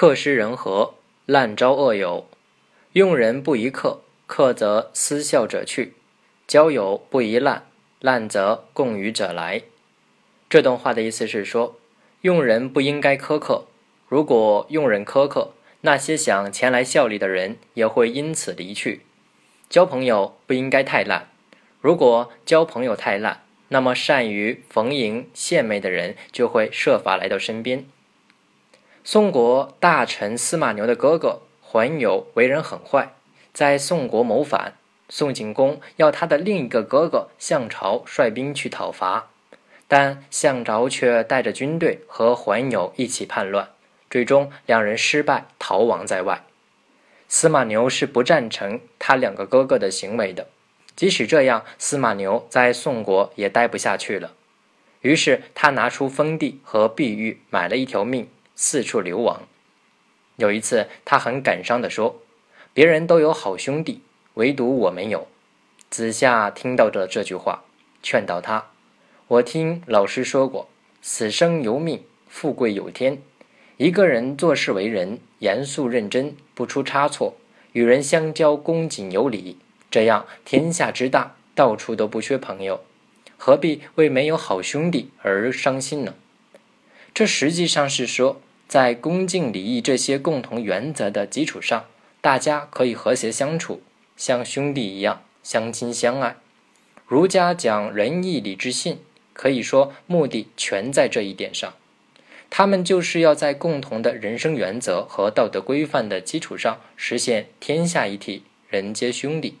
[0.00, 0.94] 客失人和，
[1.26, 2.28] 滥招恶友。
[2.92, 5.94] 用人不宜客，客则思笑者去；
[6.46, 7.64] 交友不宜滥，
[7.98, 9.62] 滥则共语者来。
[10.48, 11.80] 这段话的意思是说，
[12.20, 13.64] 用人不应该苛刻。
[14.06, 19.00] 如果用人苛刻，那些想前来效力的人也会因此离去。
[19.68, 21.26] 交朋友不应该太烂。
[21.80, 27.84] 如果交朋友太烂，那么善于逢迎献媚的人就会设法来到身边。
[29.10, 33.14] 宋国大臣司马牛的哥哥桓友为人很坏，
[33.54, 34.74] 在宋国谋反，
[35.08, 39.30] 宋景公要他的另一个哥哥项朝率兵去讨伐，
[39.86, 43.70] 但项朝却带着军队和桓友一起叛乱，
[44.10, 46.44] 最终两人失败，逃亡在外。
[47.28, 50.48] 司马牛是不赞成他两个哥哥的行为的。
[50.94, 54.34] 即使这样，司马牛在宋国也待不下去了。
[55.00, 58.28] 于是他拿出封地和碧玉，买了一条命，
[58.60, 59.42] 四处流亡。
[60.34, 62.20] 有一次，他很感伤地说
[62.74, 64.02] ：“别人都有好兄弟，
[64.34, 65.28] 唯独我没有。”
[65.88, 67.62] 子夏听到了这句话，
[68.02, 68.70] 劝导他
[69.28, 70.68] ：“我听老师说过，
[71.00, 73.22] 死生由命，富贵有天。
[73.76, 77.36] 一个人做事为人严肃认真，不出差错，
[77.74, 79.56] 与人相交恭谨有礼。”
[79.88, 82.82] 这样，天下之大，到处都不缺朋友，
[83.36, 86.16] 何必为没有好兄弟而伤心呢？
[87.14, 91.86] 这实际上是说，在恭敬礼义这些共同原则的基础上，
[92.20, 93.80] 大家可以和谐相处，
[94.14, 96.36] 像兄弟一样相亲相爱。
[97.06, 98.98] 儒家讲仁义礼智信，
[99.32, 101.72] 可以说目的全在这一点上。
[102.50, 109.56] 他们就是要在共同的人生原则和道德规范的基础上，实现天下一体，人皆兄弟。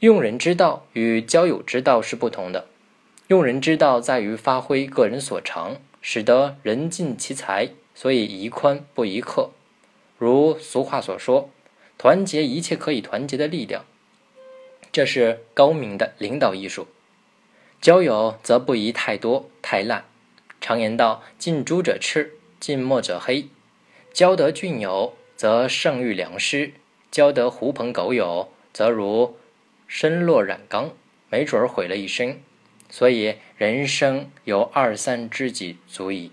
[0.00, 2.66] 用人之道与交友之道是不同的。
[3.28, 5.76] 用人之道在于发挥个人所长，
[6.08, 9.50] 使得人尽其才，所以宜宽不宜刻。
[10.18, 11.50] 如俗话所说
[11.98, 13.84] ：“团结一切可以团结的力量。”
[14.92, 16.86] 这是高明的领导艺术。
[17.80, 20.04] 交友则不宜太多太滥。
[20.60, 23.48] 常言道：“近朱者赤，近墨者黑。”
[24.14, 26.74] 交得俊友，则胜于良师；
[27.10, 29.36] 交得狐朋狗友，则如。
[29.88, 30.92] 身落染缸，
[31.28, 32.40] 没准儿毁了一生。
[32.88, 36.32] 所以人生有二三知己足矣。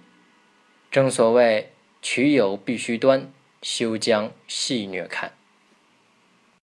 [0.91, 1.71] 正所谓，
[2.01, 3.31] 取友必须端，
[3.61, 5.33] 休将戏谑看。